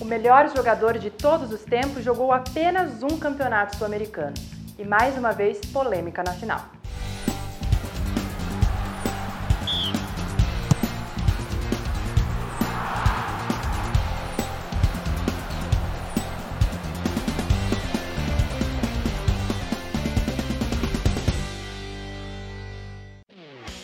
O 0.00 0.04
melhor 0.04 0.48
jogador 0.54 0.98
de 0.98 1.08
todos 1.08 1.52
os 1.52 1.62
tempos 1.62 2.02
jogou 2.02 2.32
apenas 2.32 3.02
um 3.02 3.18
campeonato 3.18 3.76
sul-americano. 3.76 4.34
E 4.76 4.84
mais 4.84 5.16
uma 5.16 5.32
vez, 5.32 5.60
polêmica 5.72 6.22
na 6.22 6.32
final. 6.32 6.60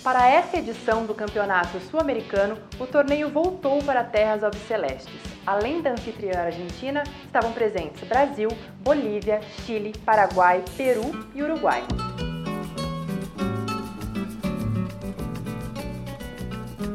Para 0.03 0.29
essa 0.29 0.57
edição 0.57 1.07
do 1.07 1.15
Campeonato 1.15 1.79
Sul-Americano, 1.79 2.59
o 2.81 2.87
torneio 2.87 3.29
voltou 3.31 3.81
para 3.85 4.03
terras 4.03 4.43
albicelestes. 4.43 5.30
Além 5.46 5.80
da 5.80 5.93
anfitriã 5.93 6.43
argentina, 6.45 7.02
estavam 7.25 7.52
presentes 7.52 8.07
Brasil, 8.07 8.48
Bolívia, 8.81 9.40
Chile, 9.64 9.94
Paraguai, 10.04 10.62
Peru 10.76 11.03
e 11.35 11.43
Uruguai. 11.43 11.82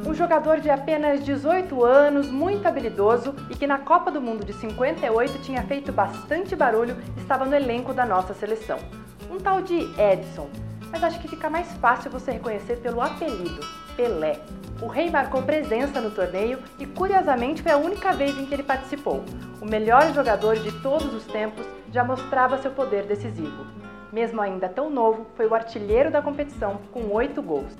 Um 0.05 0.13
jogador 0.13 0.62
de 0.62 0.70
apenas 0.70 1.26
18 1.26 1.84
anos, 1.84 2.30
muito 2.30 2.66
habilidoso 2.67 3.36
e 3.50 3.55
que 3.55 3.67
na 3.67 3.80
Copa 3.80 4.12
do 4.12 4.22
Mundo 4.22 4.45
de 4.45 4.53
58 4.53 5.39
tinha 5.39 5.64
feito 5.64 5.91
bastante 5.91 6.55
barulho, 6.55 6.95
estava 7.17 7.44
no 7.44 7.55
elenco 7.55 7.94
da 7.94 8.05
nossa 8.05 8.34
seleção. 8.34 8.77
Um 9.30 9.38
tal 9.38 9.62
de 9.62 9.80
Edson, 10.00 10.48
mas 10.91 11.03
acho 11.03 11.20
que 11.20 11.27
fica 11.27 11.50
mais 11.50 11.70
fácil 11.73 12.12
você 12.12 12.31
reconhecer 12.31 12.77
pelo 12.77 13.02
apelido, 13.02 13.59
Pelé. 13.98 14.39
O 14.82 14.88
rei 14.88 15.10
marcou 15.10 15.42
presença 15.42 16.02
no 16.02 16.12
torneio 16.12 16.60
e, 16.78 16.86
curiosamente, 16.86 17.64
foi 17.64 17.72
a 17.72 17.78
única 17.78 18.12
vez 18.12 18.38
em 18.38 18.46
que 18.46 18.54
ele 18.54 18.64
participou. 18.64 19.24
O 19.62 19.66
melhor 19.66 20.14
jogador 20.14 20.58
de 20.58 20.70
todos 20.82 21.14
os 21.14 21.26
tempos 21.26 21.66
já 21.94 22.04
mostrava 22.04 22.58
seu 22.58 22.72
poder 22.72 23.06
decisivo. 23.06 23.66
Mesmo 24.12 24.42
ainda 24.42 24.67
tão 24.67 24.90
novo, 24.90 25.28
foi 25.36 25.48
o 25.48 25.56
artilheiro 25.56 26.12
da 26.12 26.22
competição 26.22 26.82
com 26.92 27.09
oito 27.14 27.42
gols. 27.42 27.73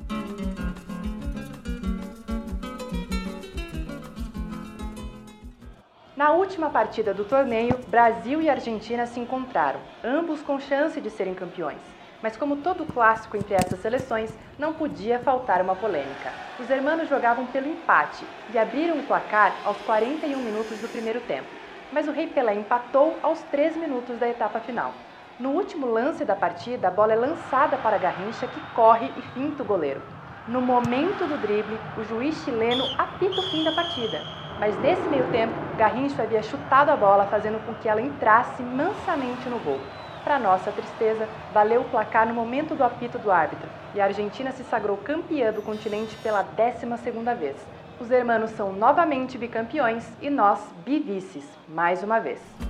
Na 6.16 6.32
última 6.32 6.70
partida 6.70 7.14
do 7.14 7.26
torneio, 7.26 7.78
Brasil 7.90 8.42
e 8.42 8.50
Argentina 8.50 9.06
se 9.06 9.20
encontraram, 9.20 9.82
ambos 10.02 10.42
com 10.42 10.58
chance 10.62 11.02
de 11.02 11.10
serem 11.10 11.34
campeões. 11.34 11.82
Mas 12.26 12.36
como 12.36 12.56
todo 12.56 12.92
clássico 12.92 13.38
entre 13.38 13.54
essas 13.54 13.78
seleções, 13.82 14.34
não 14.58 14.74
podia 14.74 15.20
faltar 15.20 15.62
uma 15.62 15.76
polêmica. 15.76 16.34
Os 16.60 16.68
hermanos 16.72 17.08
jogavam 17.08 17.46
pelo 17.46 17.70
empate 17.70 18.26
e 18.52 18.58
abriram 18.58 18.98
o 18.98 19.04
placar 19.04 19.54
aos 19.64 19.78
41 19.84 20.36
minutos 20.40 20.80
do 20.80 20.88
primeiro 20.88 21.20
tempo. 21.20 21.46
Mas 21.94 22.08
o 22.08 22.12
Rei 22.12 22.26
Pelé 22.26 22.56
empatou 22.56 23.16
aos 23.22 23.44
3 23.52 23.78
minutos 23.78 24.18
da 24.18 24.28
etapa 24.28 24.60
final. 24.60 24.92
No 25.40 25.52
último 25.52 25.86
lance 25.86 26.26
da 26.26 26.36
partida, 26.36 26.88
a 26.88 26.92
bola 26.92 27.14
é 27.14 27.16
lançada 27.16 27.78
para 27.78 28.00
Garrincha, 28.00 28.48
que 28.48 28.74
corre 28.74 29.06
e 29.16 29.22
finta 29.36 29.62
o 29.62 29.66
goleiro. 29.68 30.02
No 30.48 30.62
momento 30.62 31.28
do 31.28 31.38
drible, 31.38 31.78
o 31.96 32.04
juiz 32.06 32.44
chileno 32.44 32.86
apita 32.98 33.40
o 33.40 33.52
fim 33.52 33.64
da 33.64 33.72
partida. 33.72 34.20
Mas 34.60 34.76
nesse 34.80 35.08
meio 35.10 35.30
tempo, 35.32 35.54
Garrincha 35.78 36.24
havia 36.24 36.42
chutado 36.42 36.90
a 36.90 36.96
bola, 36.96 37.28
fazendo 37.28 37.64
com 37.68 37.76
que 37.76 37.88
ela 37.88 38.02
entrasse 38.02 38.64
mansamente 38.64 39.48
no 39.48 39.60
gol. 39.60 39.80
Para 40.26 40.40
nossa 40.40 40.72
tristeza, 40.72 41.30
valeu 41.54 41.82
o 41.82 41.84
placar 41.84 42.28
no 42.28 42.34
momento 42.34 42.74
do 42.74 42.84
apito 42.84 43.20
do 43.20 43.30
árbitro 43.30 43.70
e 43.94 44.02
a 44.02 44.06
Argentina 44.06 44.52
se 44.52 44.64
sagrou 44.64 44.98
campeã 44.98 45.54
do 45.54 45.62
continente 45.62 46.18
pela 46.18 46.44
12ª 46.44 47.38
vez. 47.38 47.64
Os 48.00 48.10
hermanos 48.10 48.50
são 48.50 48.74
novamente 48.74 49.38
bicampeões 49.38 50.04
e 50.20 50.32
nós 50.32 50.60
bivices, 50.84 51.48
mais 51.70 52.02
uma 52.02 52.20
vez. 52.20 52.65